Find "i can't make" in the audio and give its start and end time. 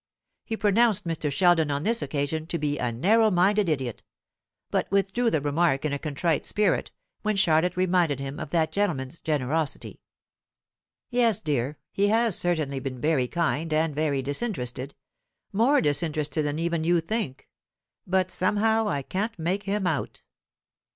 18.89-19.61